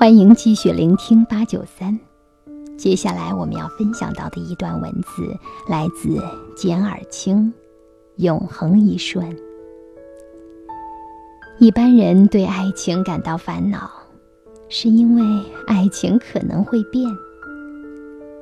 [0.00, 2.00] 欢迎继续聆听八九三。
[2.78, 5.36] 接下来我们要分享到的一段文字
[5.68, 6.18] 来自
[6.56, 7.48] 简尔清，
[8.16, 9.30] 《永恒一瞬》。
[11.58, 13.90] 一般人对爱情感到烦恼，
[14.70, 17.06] 是因为爱情可能会变。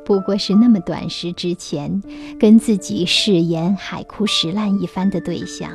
[0.04, 2.00] 不过是那么短时之前，
[2.38, 5.72] 跟自己誓言海枯石烂一番的对象，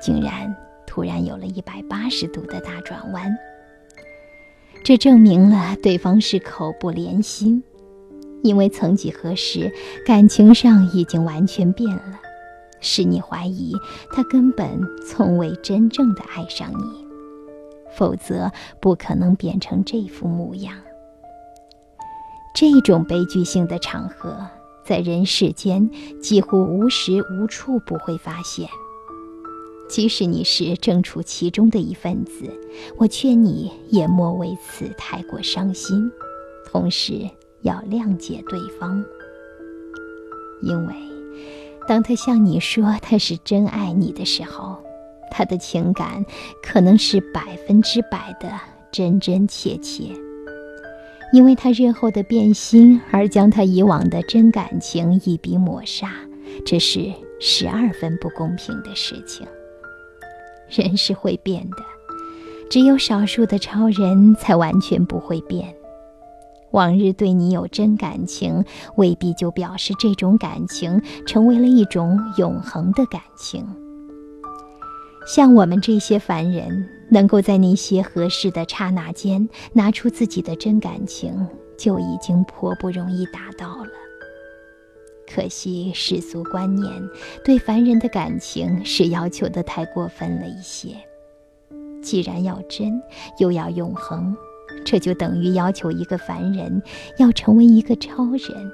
[0.00, 0.56] 竟然
[0.86, 3.30] 突然有了一百八十度的大转弯。
[4.88, 7.62] 这证明了对方是口不连心，
[8.42, 9.70] 因为曾几何时，
[10.06, 12.18] 感情上已经完全变了，
[12.80, 13.74] 使你怀疑
[14.10, 17.06] 他根本从未真正的爱上你，
[17.98, 20.74] 否则不可能变成这副模样。
[22.54, 24.38] 这种悲剧性的场合，
[24.86, 25.90] 在人世间
[26.22, 28.66] 几乎无时无处不会发现。
[29.88, 32.44] 即使你是正处其中的一份子，
[32.98, 36.10] 我劝你也莫为此太过伤心，
[36.70, 37.28] 同时
[37.62, 39.02] 要谅解对方。
[40.62, 40.94] 因为，
[41.86, 44.76] 当他向你说他是真爱你的时候，
[45.30, 46.24] 他的情感
[46.62, 48.50] 可能是百分之百的
[48.92, 50.12] 真真切切。
[51.32, 56.10] 因为他日后的变心而将他以往的真感情一笔抹杀，
[56.64, 59.46] 这是十二分不公平的事情。
[60.70, 61.76] 人是会变的，
[62.70, 65.74] 只有少数的超人才完全不会变。
[66.72, 68.62] 往日对你有真感情，
[68.96, 73.66] 未必就表示这种感情成为了一种永恒的感情。
[75.26, 81.46] 像我们这些凡人，能够在那些合适的刹那间拿出自己的真感情，
[81.78, 84.07] 就已经颇不容易达到了。
[85.30, 86.90] 可惜世俗观念
[87.44, 90.96] 对凡人的感情是要求的太过分了一些。
[92.02, 93.02] 既然要真，
[93.38, 94.34] 又要永恒，
[94.84, 96.82] 这就等于要求一个凡人
[97.18, 98.72] 要成为一个超人。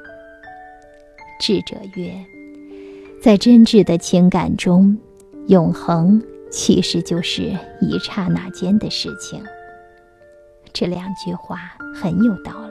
[1.41, 2.15] 智者曰：
[3.21, 4.97] 在真挚的情感中，
[5.49, 9.43] 永恒其实就是一刹那间的事情。
[10.73, 11.59] 这两句话
[11.95, 12.64] 很有道理。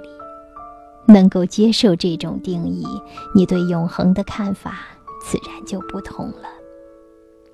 [1.08, 2.86] 能够接受这种定义，
[3.36, 4.80] 你对永恒的看法
[5.22, 6.50] 自然就不同了。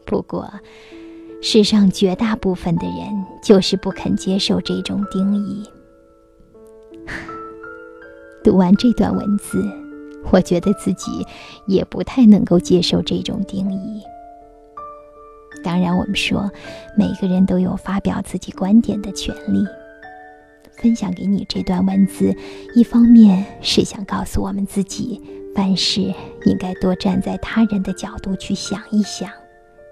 [0.06, 0.52] 不过，
[1.42, 5.64] 世上绝大部分的人就是不肯接受这种定义。
[8.44, 9.64] 读完这段文字，
[10.32, 11.26] 我觉得自己
[11.68, 14.02] 也不太能够接受这种定义。
[15.64, 16.50] 当然，我们说
[16.98, 19.66] 每个人都有发表自己观点的权利。
[20.78, 22.36] 分享给你这段文字，
[22.74, 25.22] 一方面是想告诉我们自己，
[25.56, 26.14] 凡事
[26.46, 29.30] 应该多站在他人的角度去想一想，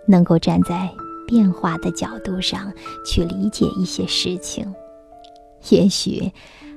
[0.08, 0.90] 能够站在
[1.28, 2.72] 变化的角度上
[3.06, 4.74] 去理解一些事情。
[5.70, 6.32] 也许，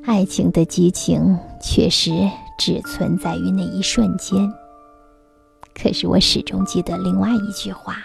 [0.04, 2.10] 爱情的激情确实
[2.58, 4.52] 只存在于那一瞬间。
[5.72, 7.96] 可是我始终记得另外一句话，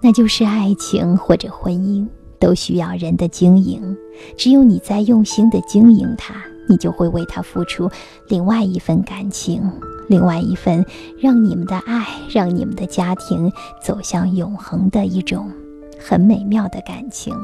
[0.00, 2.06] 那就是爱情或者婚姻。
[2.44, 3.96] 都需要人的经营，
[4.36, 6.34] 只有你在用心的经营它，
[6.68, 7.90] 你就会为它付出
[8.28, 9.72] 另外一份感情，
[10.10, 10.84] 另外一份
[11.18, 13.50] 让你们的爱，让你们的家庭
[13.82, 15.50] 走向永恒的一种
[15.98, 17.34] 很美妙的感情。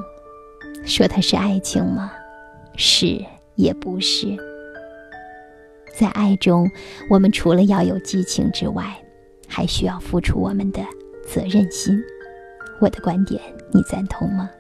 [0.85, 2.13] 说它是爱情吗？
[2.77, 3.25] 是
[3.55, 4.37] 也不是。
[5.99, 6.71] 在爱中，
[7.09, 8.85] 我们除了要有激情之外，
[9.49, 10.83] 还需要付出我们的
[11.27, 11.99] 责任心。
[12.83, 13.41] 我的观点，
[13.73, 14.51] 你赞同吗？